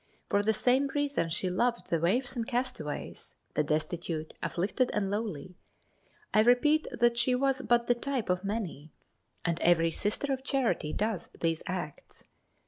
[0.31, 5.53] For the same reason she loved the waifs and castaways, the destitute, afflicted and lowly.
[6.33, 8.89] I repeat that she was but the type of many,
[9.45, 12.25] and every Sister of Charity does these acts.